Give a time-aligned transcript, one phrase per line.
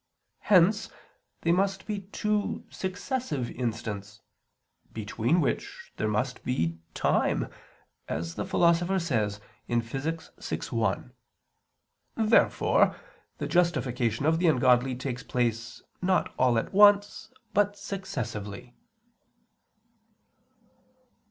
[0.39, 0.89] Hence
[1.41, 4.19] they must be two successive instants;
[4.91, 7.51] between which there must be time,
[8.09, 10.31] as the Philosopher says (Phys.
[10.69, 11.13] vi, 1).
[12.17, 12.95] Therefore
[13.37, 18.73] the justification of the ungodly takes place not all at once, but successively.